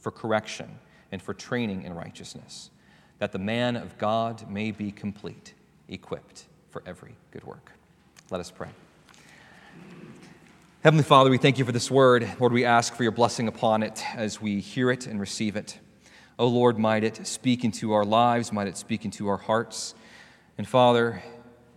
[0.00, 0.78] for correction,
[1.12, 2.70] and for training in righteousness,
[3.18, 5.54] that the man of God may be complete,
[5.88, 7.72] equipped for every good work.
[8.30, 8.68] Let us pray.
[10.82, 12.26] Heavenly Father, we thank you for this word.
[12.40, 15.78] Lord, we ask for your blessing upon it as we hear it and receive it.
[16.38, 19.94] O oh Lord, might it speak into our lives, might it speak into our hearts.
[20.56, 21.22] And Father,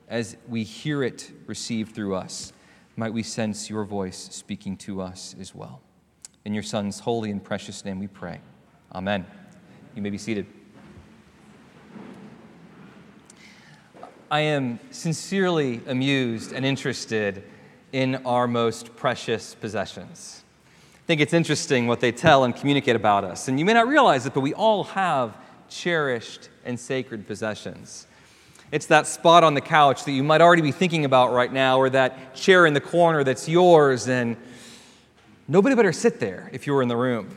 [0.08, 2.54] as we hear it received through us,
[2.96, 5.82] might we sense your voice speaking to us as well.
[6.46, 8.42] In your Son's holy and precious name we pray.
[8.94, 9.26] Amen.
[9.96, 10.46] You may be seated.
[14.30, 17.44] I am sincerely amused and interested
[17.94, 20.44] in our most precious possessions.
[20.96, 23.48] I think it's interesting what they tell and communicate about us.
[23.48, 25.38] And you may not realize it, but we all have
[25.70, 28.06] cherished and sacred possessions.
[28.70, 31.78] It's that spot on the couch that you might already be thinking about right now,
[31.78, 34.36] or that chair in the corner that's yours, and
[35.48, 37.36] Nobody better sit there if you were in the room.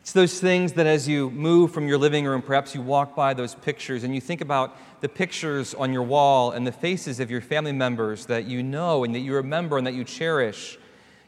[0.00, 3.34] It's those things that as you move from your living room, perhaps you walk by
[3.34, 7.32] those pictures and you think about the pictures on your wall and the faces of
[7.32, 10.78] your family members that you know and that you remember and that you cherish.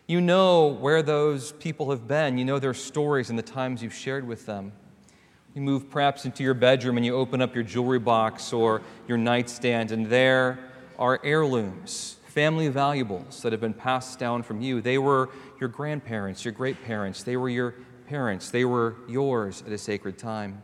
[0.07, 2.39] You know where those people have been.
[2.39, 4.71] You know their stories and the times you've shared with them.
[5.55, 9.19] You move perhaps into your bedroom and you open up your jewelry box or your
[9.19, 10.61] nightstand, and there
[10.97, 14.83] are heirlooms family valuables that have been passed down from you.
[14.83, 17.75] They were your grandparents, your great parents, they were your
[18.09, 20.61] parents, they were yours at a sacred time.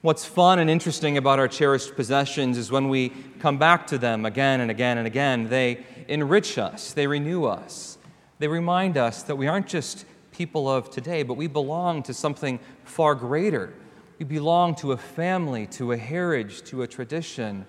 [0.00, 4.26] What's fun and interesting about our cherished possessions is when we come back to them
[4.26, 7.96] again and again and again, they enrich us, they renew us,
[8.40, 12.58] they remind us that we aren't just people of today, but we belong to something
[12.82, 13.72] far greater.
[14.18, 17.66] We belong to a family, to a heritage, to a tradition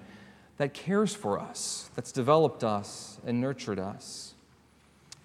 [0.57, 4.33] that cares for us, that's developed us and nurtured us.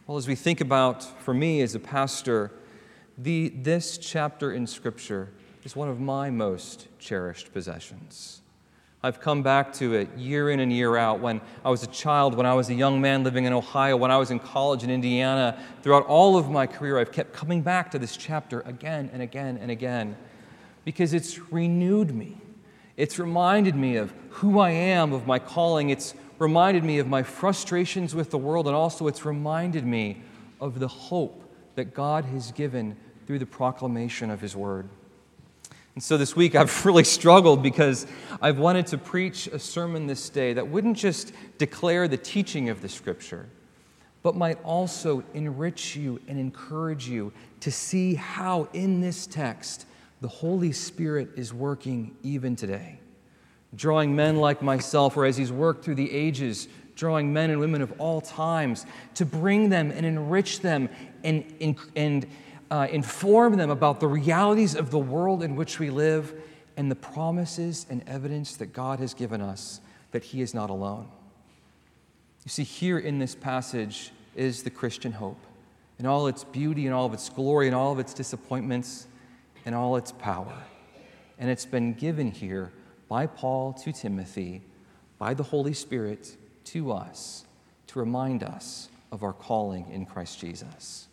[0.07, 2.53] Well, as we think about, for me as a pastor,
[3.19, 5.31] the, this chapter in Scripture
[5.65, 8.41] is one of my most cherished possessions.
[9.03, 11.21] I've come back to it year in and year out.
[11.21, 14.11] When I was a child, when I was a young man living in Ohio, when
[14.11, 17.91] I was in college in Indiana, throughout all of my career, I've kept coming back
[17.93, 20.17] to this chapter again and again and again
[20.85, 22.37] because it's renewed me.
[22.97, 25.91] It's reminded me of who I am, of my calling.
[25.91, 30.23] It's reminded me of my frustrations with the world, and also it's reminded me
[30.61, 31.43] of the hope
[31.75, 32.97] that God has given
[33.27, 34.89] through the proclamation of His Word.
[35.95, 38.07] And so this week I've really struggled because
[38.41, 42.81] I've wanted to preach a sermon this day that wouldn't just declare the teaching of
[42.81, 43.47] the Scripture,
[44.23, 49.87] but might also enrich you and encourage you to see how in this text
[50.21, 53.01] the Holy Spirit is working even today,
[53.75, 57.83] drawing men like myself, or as He's worked through the ages, drawing men and women
[57.83, 60.89] of all times to bring them and enrich them
[61.23, 62.27] and, and, and
[62.71, 66.35] uh, inform them about the realities of the world in which we live
[66.77, 69.81] and the promises and evidence that God has given us
[70.13, 71.09] that He is not alone.
[72.45, 75.41] You see, here in this passage is the Christian hope
[75.99, 79.07] in all its beauty and all of its glory and all of its disappointments
[79.67, 80.55] and all its power.
[81.39, 82.73] And it's been given here
[83.09, 84.63] by Paul to Timothy,
[85.19, 87.45] by the Holy Spirit to us,
[87.89, 91.09] to remind us of our calling in Christ Jesus.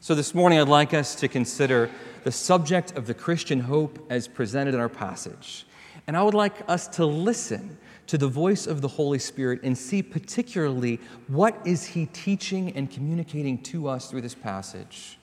[0.00, 1.90] So, this morning, I'd like us to consider
[2.24, 5.66] the subject of the Christian hope as presented in our passage.
[6.06, 7.76] And I would like us to listen
[8.06, 12.90] to the voice of the Holy Spirit and see particularly what is he teaching and
[12.90, 15.19] communicating to us through this passage.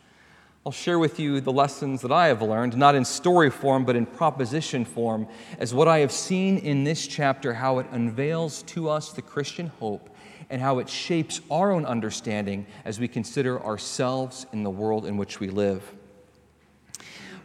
[0.67, 3.95] I'll share with you the lessons that I have learned, not in story form, but
[3.95, 5.25] in proposition form,
[5.59, 9.67] as what I have seen in this chapter, how it unveils to us the Christian
[9.79, 10.09] hope
[10.49, 15.15] and how it shapes our own understanding as we consider ourselves in the world in
[15.15, 15.89] which we live.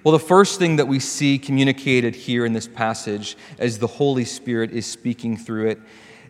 [0.03, 4.25] Well, the first thing that we see communicated here in this passage as the Holy
[4.25, 5.81] Spirit is speaking through it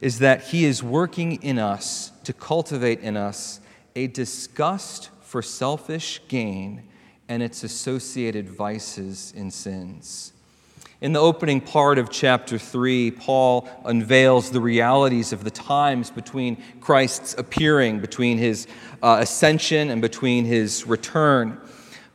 [0.03, 3.61] is that He is working in us to cultivate in us
[3.97, 6.83] a disgust for selfish gain
[7.27, 10.35] and its associated vices and sins.
[11.01, 16.63] In the opening part of chapter 3, Paul unveils the realities of the times between
[16.83, 18.67] Christ's appearing, between his
[19.03, 21.59] uh, ascension, and between his return.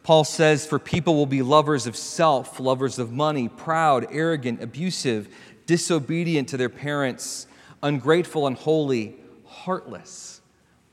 [0.03, 5.27] Paul says, For people will be lovers of self, lovers of money, proud, arrogant, abusive,
[5.65, 7.47] disobedient to their parents,
[7.81, 10.39] ungrateful, unholy, heartless,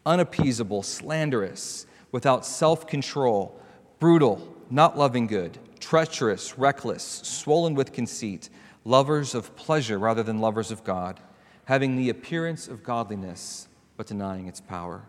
[0.06, 1.84] unappeasable, slanderous,
[2.14, 3.60] without self control,
[3.98, 8.48] brutal, not loving good, treacherous, reckless, swollen with conceit,
[8.84, 11.18] lovers of pleasure rather than lovers of God,
[11.64, 13.66] having the appearance of godliness
[13.96, 15.02] but denying its power.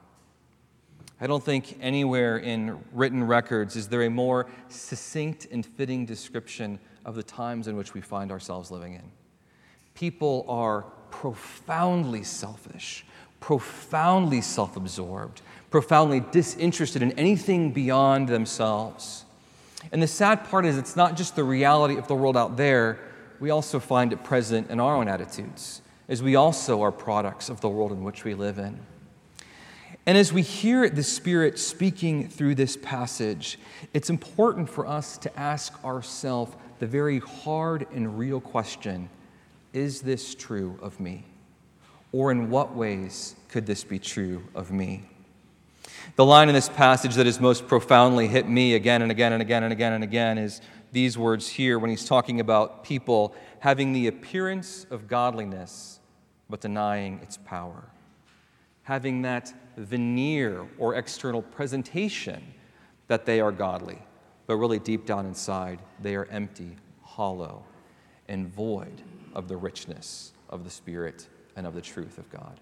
[1.21, 6.79] I don't think anywhere in written records is there a more succinct and fitting description
[7.05, 9.11] of the times in which we find ourselves living in.
[9.93, 10.81] People are
[11.11, 13.05] profoundly selfish,
[13.39, 15.43] profoundly self absorbed,
[15.75, 19.25] profoundly disinterested in anything beyond themselves.
[19.91, 22.97] And the sad part is, it's not just the reality of the world out there,
[23.41, 27.59] we also find it present in our own attitudes, as we also are products of
[27.59, 28.79] the world in which we live in.
[30.05, 33.59] And as we hear the Spirit speaking through this passage,
[33.93, 39.09] it's important for us to ask ourselves the very hard and real question
[39.73, 41.25] Is this true of me?
[42.13, 45.03] Or in what ways could this be true of me?
[46.15, 49.41] The line in this passage that has most profoundly hit me again and again and
[49.41, 50.61] again and again and again is
[50.91, 55.99] these words here when he's talking about people having the appearance of godliness
[56.49, 57.89] but denying its power
[58.85, 62.41] having that veneer or external presentation
[63.07, 63.97] that they are godly,
[64.45, 67.63] but really deep down inside, they are empty, hollow,
[68.27, 69.01] and void
[69.33, 72.59] of the richness of the Spirit and of the truth of God.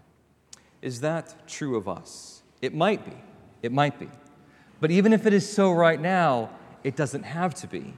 [0.81, 2.41] Is that true of us?
[2.61, 3.17] It might be.
[3.63, 4.09] It might be.
[4.79, 6.51] But even if it is so right now,
[6.83, 7.93] it doesn't have to be.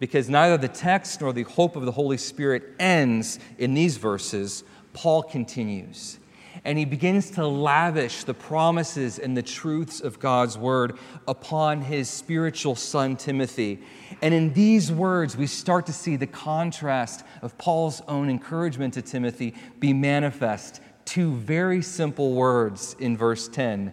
[0.00, 4.64] Because neither the text nor the hope of the Holy Spirit ends in these verses.
[4.92, 6.18] Paul continues
[6.64, 12.08] and he begins to lavish the promises and the truths of God's word upon his
[12.08, 13.80] spiritual son Timothy.
[14.20, 19.02] And in these words, we start to see the contrast of Paul's own encouragement to
[19.02, 20.80] Timothy be manifest.
[21.04, 23.92] Two very simple words in verse 10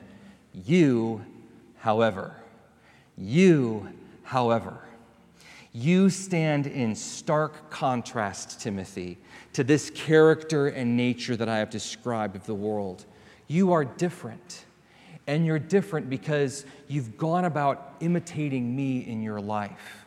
[0.65, 1.25] You,
[1.77, 2.35] however.
[3.17, 3.89] You,
[4.23, 4.79] however.
[5.73, 9.17] You stand in stark contrast, Timothy,
[9.53, 13.05] to this character and nature that I have described of the world.
[13.47, 14.65] You are different.
[15.27, 20.05] And you're different because you've gone about imitating me in your life.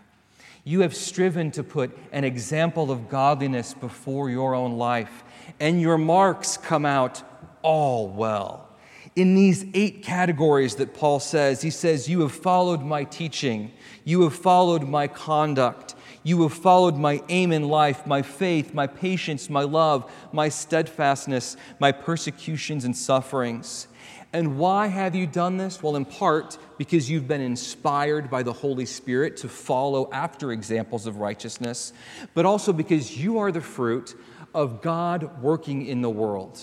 [0.64, 5.24] You have striven to put an example of godliness before your own life,
[5.58, 7.22] and your marks come out
[7.62, 8.69] all well.
[9.16, 13.72] In these eight categories that Paul says, he says, You have followed my teaching.
[14.04, 15.94] You have followed my conduct.
[16.22, 21.56] You have followed my aim in life, my faith, my patience, my love, my steadfastness,
[21.78, 23.88] my persecutions and sufferings.
[24.32, 25.82] And why have you done this?
[25.82, 31.06] Well, in part because you've been inspired by the Holy Spirit to follow after examples
[31.06, 31.92] of righteousness,
[32.34, 34.14] but also because you are the fruit
[34.54, 36.60] of God working in the world.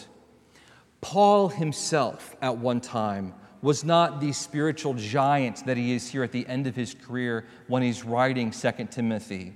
[1.01, 6.31] Paul himself, at one time, was not the spiritual giant that he is here at
[6.31, 9.53] the end of his career when he's writing 2 Timothy.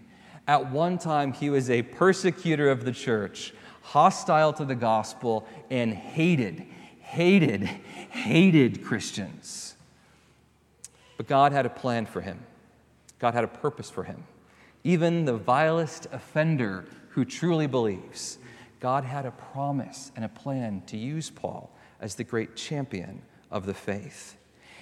[0.47, 5.93] At one time, he was a persecutor of the church, hostile to the gospel, and
[5.93, 6.65] hated,
[6.99, 9.75] hated, hated Christians.
[11.17, 12.39] But God had a plan for him,
[13.19, 14.23] God had a purpose for him.
[14.83, 18.39] Even the vilest offender who truly believes,
[18.81, 21.71] God had a promise and a plan to use Paul
[22.01, 23.21] as the great champion
[23.51, 24.35] of the faith.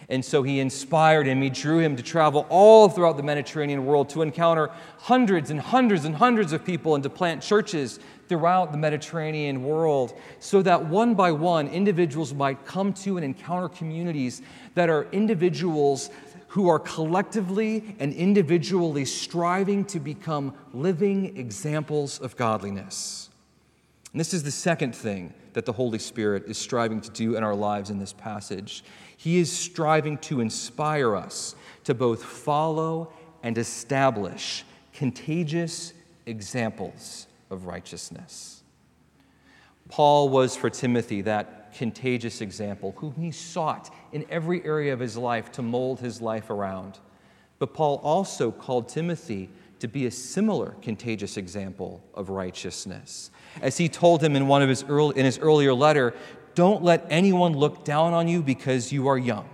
[0.07, 4.09] And so he inspired him, he drew him to travel all throughout the Mediterranean world
[4.11, 8.77] to encounter hundreds and hundreds and hundreds of people and to plant churches throughout the
[8.77, 14.41] Mediterranean world so that one by one individuals might come to and encounter communities
[14.75, 16.09] that are individuals
[16.47, 23.28] who are collectively and individually striving to become living examples of godliness.
[24.11, 27.43] And this is the second thing that the Holy Spirit is striving to do in
[27.43, 28.83] our lives in this passage.
[29.17, 33.13] He is striving to inspire us to both follow
[33.43, 34.63] and establish
[34.93, 35.93] contagious
[36.25, 38.63] examples of righteousness.
[39.89, 45.17] Paul was for Timothy that contagious example whom he sought in every area of his
[45.17, 46.99] life to mold his life around.
[47.59, 49.49] But Paul also called Timothy
[49.79, 53.31] to be a similar contagious example of righteousness.
[53.61, 56.13] As he told him in one of his early, in his earlier letter,
[56.55, 59.47] don't let anyone look down on you because you are young.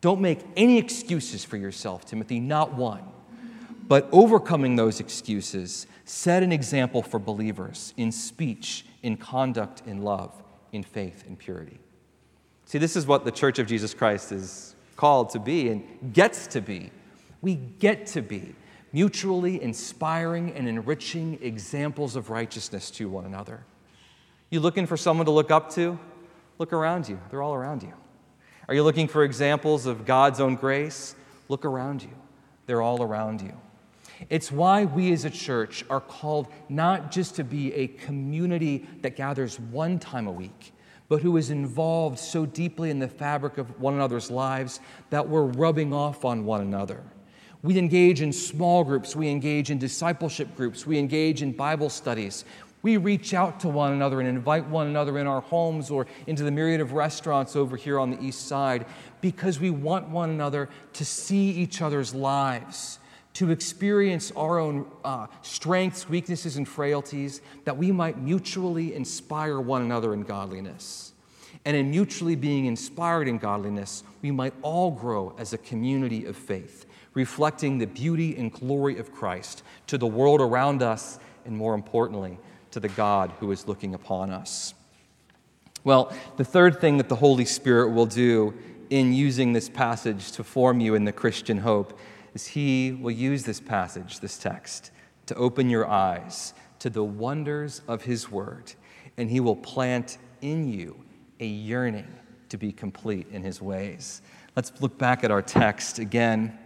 [0.00, 3.02] Don't make any excuses for yourself, Timothy, not one.
[3.88, 10.34] But overcoming those excuses, set an example for believers in speech, in conduct, in love,
[10.72, 11.80] in faith, and purity.
[12.66, 16.46] See, this is what the Church of Jesus Christ is called to be and gets
[16.48, 16.90] to be.
[17.40, 18.54] We get to be
[18.92, 23.64] mutually inspiring and enriching examples of righteousness to one another.
[24.50, 25.98] You looking for someone to look up to?
[26.58, 27.92] Look around you, they're all around you.
[28.68, 31.14] Are you looking for examples of God's own grace?
[31.48, 32.10] Look around you,
[32.66, 33.54] they're all around you.
[34.30, 39.16] It's why we as a church are called not just to be a community that
[39.16, 40.72] gathers one time a week,
[41.08, 44.80] but who is involved so deeply in the fabric of one another's lives
[45.10, 47.02] that we're rubbing off on one another.
[47.62, 52.44] We engage in small groups, we engage in discipleship groups, we engage in Bible studies.
[52.82, 56.44] We reach out to one another and invite one another in our homes or into
[56.44, 58.86] the myriad of restaurants over here on the east side
[59.20, 63.00] because we want one another to see each other's lives,
[63.34, 69.82] to experience our own uh, strengths, weaknesses, and frailties, that we might mutually inspire one
[69.82, 71.12] another in godliness.
[71.64, 76.36] And in mutually being inspired in godliness, we might all grow as a community of
[76.36, 76.86] faith
[77.18, 82.38] reflecting the beauty and glory of Christ to the world around us, and more importantly,
[82.70, 84.72] to the God who is looking upon us.
[85.82, 88.54] Well, the third thing that the Holy Spirit will do
[88.88, 91.98] in using this passage to form you in the Christian hope
[92.34, 94.92] is He will use this passage, this text,
[95.26, 98.74] to open your eyes to the wonders of His Word,
[99.16, 101.02] and He will plant in you
[101.40, 102.14] a yearning
[102.50, 104.22] to be complete in His ways.
[104.54, 106.56] Let's look back at our text again.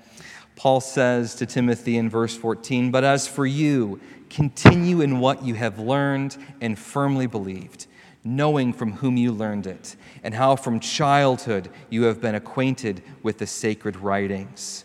[0.56, 5.54] Paul says to Timothy in verse 14, But as for you, continue in what you
[5.54, 7.86] have learned and firmly believed,
[8.24, 13.38] knowing from whom you learned it, and how from childhood you have been acquainted with
[13.38, 14.84] the sacred writings.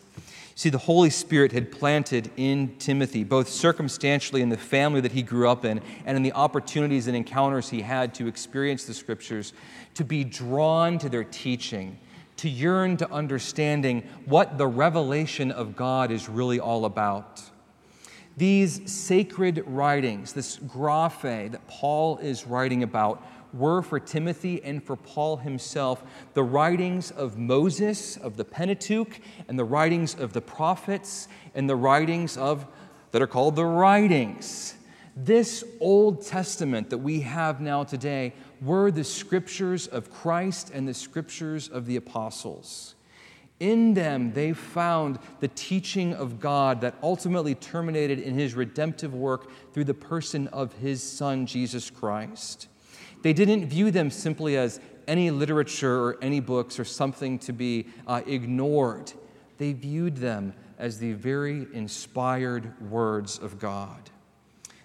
[0.56, 5.22] See, the Holy Spirit had planted in Timothy, both circumstantially in the family that he
[5.22, 9.54] grew up in and in the opportunities and encounters he had to experience the scriptures,
[9.94, 12.00] to be drawn to their teaching
[12.38, 17.42] to yearn to understanding what the revelation of God is really all about.
[18.38, 24.96] These sacred writings, this graphe that Paul is writing about, were for Timothy and for
[24.96, 26.04] Paul himself
[26.34, 31.76] the writings of Moses, of the Pentateuch, and the writings of the prophets, and the
[31.76, 32.68] writings of
[33.12, 34.76] that are called the writings.
[35.16, 40.94] This Old Testament that we have now today were the scriptures of Christ and the
[40.94, 42.96] scriptures of the apostles.
[43.60, 49.50] In them, they found the teaching of God that ultimately terminated in his redemptive work
[49.74, 52.68] through the person of his Son, Jesus Christ.
[53.24, 57.88] They didn't view them simply as any literature or any books or something to be
[58.06, 59.12] uh, ignored.
[59.58, 64.12] They viewed them as the very inspired words of God.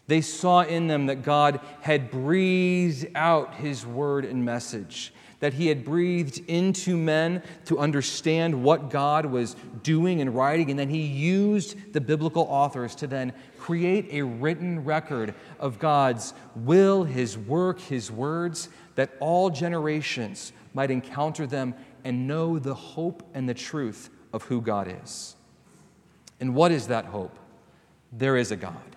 [0.09, 5.69] They saw in them that God had breathed out his word and message, that he
[5.69, 11.03] had breathed into men to understand what God was doing and writing, and then he
[11.03, 17.81] used the biblical authors to then create a written record of God's will, his work,
[17.81, 24.11] his words, that all generations might encounter them and know the hope and the truth
[24.33, 25.37] of who God is.
[26.41, 27.39] And what is that hope?
[28.13, 28.97] There is a God.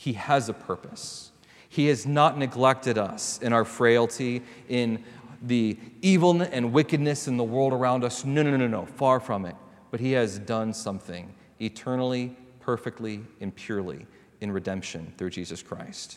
[0.00, 1.30] He has a purpose.
[1.68, 5.04] He has not neglected us in our frailty, in
[5.42, 8.24] the evil and wickedness in the world around us.
[8.24, 9.54] No, no, no, no, far from it.
[9.90, 14.06] But He has done something eternally, perfectly, and purely
[14.40, 16.16] in redemption through Jesus Christ.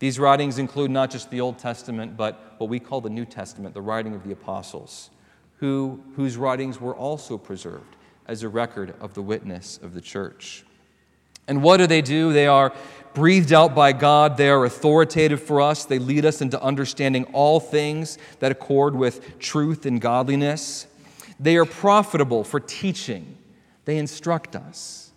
[0.00, 3.72] These writings include not just the Old Testament, but what we call the New Testament,
[3.72, 5.10] the writing of the apostles,
[5.58, 7.94] who, whose writings were also preserved
[8.26, 10.65] as a record of the witness of the church.
[11.48, 12.32] And what do they do?
[12.32, 12.72] They are
[13.14, 14.36] breathed out by God.
[14.36, 15.84] They are authoritative for us.
[15.84, 20.86] They lead us into understanding all things that accord with truth and godliness.
[21.38, 23.38] They are profitable for teaching.
[23.84, 25.12] They instruct us.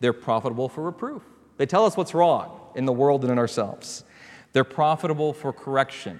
[0.00, 1.22] They're profitable for reproof.
[1.56, 4.04] They tell us what's wrong in the world and in ourselves.
[4.52, 6.18] They're profitable for correction.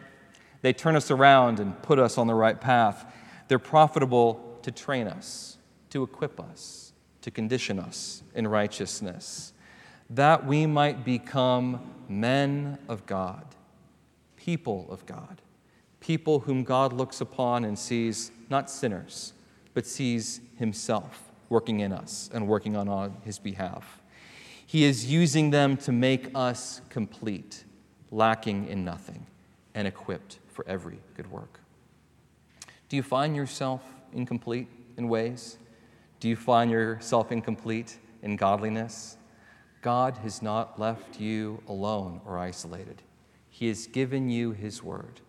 [0.62, 3.12] They turn us around and put us on the right path.
[3.48, 5.58] They're profitable to train us,
[5.90, 6.92] to equip us,
[7.22, 9.52] to condition us in righteousness
[10.10, 13.44] that we might become men of God,
[14.36, 15.40] people of God,
[16.00, 19.32] people whom God looks upon and sees not sinners,
[19.72, 24.00] but sees himself working in us and working on, on his behalf.
[24.66, 27.64] He is using them to make us complete,
[28.10, 29.26] lacking in nothing,
[29.74, 31.60] and equipped for every good work.
[32.88, 33.82] Do you find yourself
[34.12, 35.58] incomplete in ways?
[36.20, 39.16] Do you find yourself incomplete in godliness?
[39.84, 43.02] God has not left you alone or isolated.
[43.50, 45.20] He has given you His Word.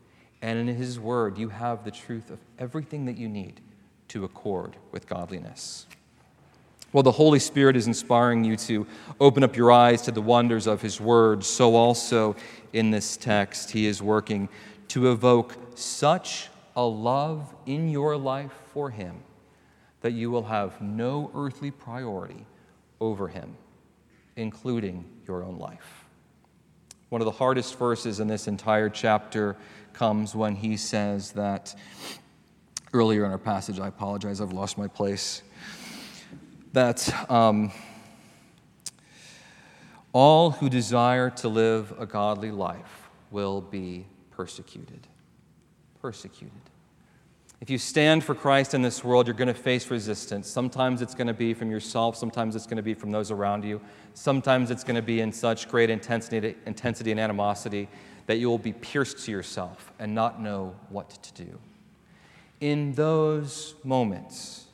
[0.41, 3.59] And in His Word, you have the truth of everything that you need
[4.07, 5.87] to accord with godliness.
[6.93, 8.87] Well, the Holy Spirit is inspiring you to
[9.19, 11.43] open up your eyes to the wonders of His Word.
[11.43, 12.37] So, also
[12.71, 14.47] in this text, He is working
[14.87, 16.47] to evoke such
[16.77, 19.17] a love in your life for Him
[19.99, 22.45] that you will have no earthly priority
[23.01, 23.57] over Him,
[24.35, 26.05] including your own life.
[27.09, 29.55] One of the hardest verses in this entire chapter
[29.93, 31.75] comes when he says that,
[32.93, 35.41] earlier in our passage, I apologize, I've lost my place
[36.73, 37.71] that um,
[40.11, 45.07] all who desire to live a godly life will be persecuted.
[46.01, 46.51] Persecuted.
[47.61, 50.47] If you stand for Christ in this world, you're going to face resistance.
[50.47, 53.63] Sometimes it's going to be from yourself, sometimes it's going to be from those around
[53.63, 53.81] you.
[54.13, 57.87] Sometimes it's going to be in such great intensity, intensity and animosity
[58.27, 61.59] that you will be pierced to yourself and not know what to do.
[62.59, 64.65] In those moments,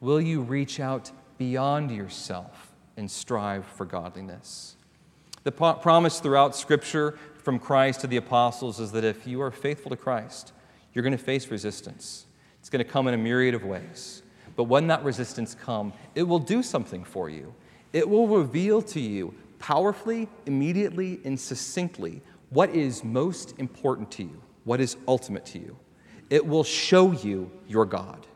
[0.00, 4.76] will you reach out beyond yourself and strive for godliness.
[5.42, 9.50] The po- promise throughout Scripture from Christ to the apostles is that if you are
[9.50, 10.52] faithful to Christ,
[10.92, 12.26] you're going to face resistance.
[12.60, 14.22] It's going to come in a myriad of ways.
[14.56, 17.54] But when that resistance comes, it will do something for you.
[17.92, 24.42] It will reveal to you powerfully, immediately, and succinctly what is most important to you,
[24.64, 25.76] what is ultimate to you.
[26.28, 28.26] It will show you your God.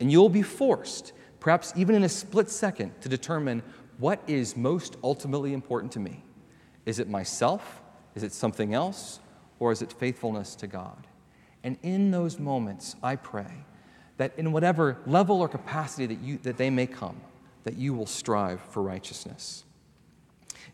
[0.00, 1.12] And you'll be forced
[1.46, 3.62] perhaps even in a split second, to determine
[3.98, 6.24] what is most ultimately important to me.
[6.86, 7.82] Is it myself?
[8.16, 9.20] Is it something else?
[9.60, 11.06] Or is it faithfulness to God?
[11.66, 13.50] And in those moments, I pray
[14.18, 17.20] that in whatever level or capacity that, you, that they may come,
[17.64, 19.64] that you will strive for righteousness.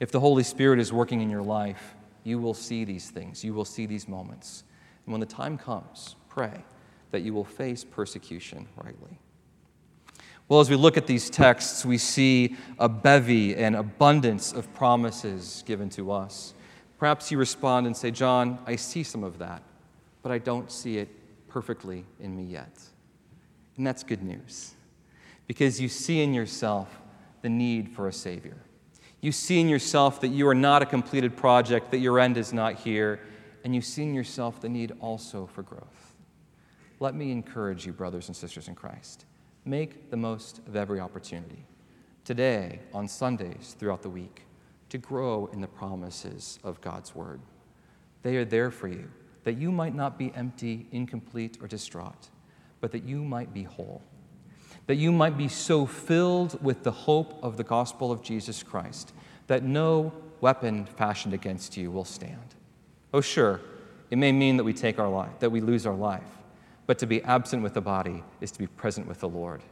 [0.01, 3.43] If the Holy Spirit is working in your life, you will see these things.
[3.43, 4.65] You will see these moments.
[5.07, 6.63] And when the time comes, pray
[7.11, 9.19] that you will face persecution rightly.
[10.47, 15.65] Well, as we look at these texts, we see a bevy and abundance of promises
[15.67, 16.53] given to us.
[16.99, 19.63] Perhaps you respond and say, John, I see some of that,
[20.23, 21.09] but I don't see it
[21.49, 22.79] perfectly in me yet.
[23.77, 24.75] And that's good news
[25.47, 26.89] because you see in yourself
[27.43, 28.57] the need for a Savior.
[29.21, 32.53] You see in yourself that you are not a completed project, that your end is
[32.53, 33.21] not here,
[33.65, 36.15] and you see in yourself the need also for growth.
[37.01, 39.25] Let me encourage you, brothers and sisters in Christ.
[39.65, 41.65] Make the most of every opportunity,
[42.25, 44.43] today, on Sundays, throughout the week,
[44.89, 47.41] to grow in the promises of God's Word.
[48.23, 49.09] They are there for you,
[49.45, 52.29] that you might not be empty, incomplete, or distraught,
[52.81, 54.03] but that you might be whole.
[54.87, 59.13] That you might be so filled with the hope of the gospel of Jesus Christ
[59.47, 62.55] that no weapon fashioned against you will stand.
[63.15, 63.61] Oh, sure,
[64.11, 66.23] it may mean that we take our life, that we lose our life.
[66.87, 69.63] But to be absent with the body is to be present with the Lord.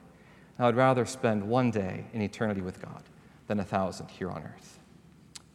[0.59, 3.03] I would rather spend one day in eternity with God
[3.47, 4.79] than a thousand here on earth.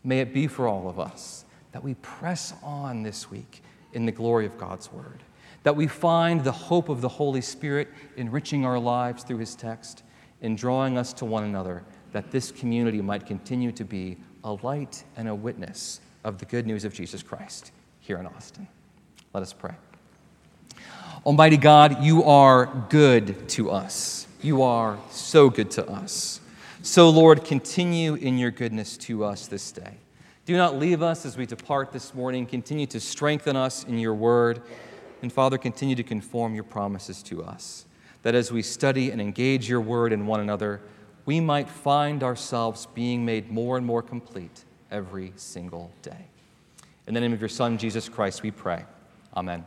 [0.04, 3.62] May it be for all of us that we press on this week
[3.96, 5.24] in the glory of God's word,
[5.64, 10.04] that we find the hope of the Holy Spirit enriching our lives through his text
[10.42, 15.04] and drawing us to one another, that this community might continue to be a light
[15.18, 18.68] and a witness of the good news of Jesus Christ here in Austin.
[19.34, 19.74] Let us pray.
[21.26, 24.28] Almighty God, you are good to us.
[24.42, 26.40] You are so good to us.
[26.84, 29.98] So, Lord, continue in your goodness to us this day.
[30.46, 32.46] Do not leave us as we depart this morning.
[32.46, 34.62] Continue to strengthen us in your word.
[35.24, 37.86] And, Father, continue to conform your promises to us,
[38.22, 40.82] that as we study and engage your word in one another,
[41.26, 46.28] we might find ourselves being made more and more complete every single day.
[47.08, 48.86] In the name of your Son, Jesus Christ, we pray.
[49.36, 49.66] Amen.